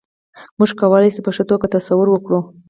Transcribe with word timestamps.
موږ 0.57 0.69
کولای 0.79 1.09
شو 1.15 1.21
په 1.25 1.31
ښه 1.35 1.43
توګه 1.49 1.65
تصور 1.75 2.07
وکړو. 2.11 2.39